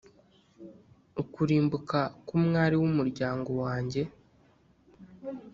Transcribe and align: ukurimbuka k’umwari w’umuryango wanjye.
ukurimbuka 1.21 1.99
k’umwari 2.25 2.75
w’umuryango 2.81 3.51
wanjye. 3.63 4.01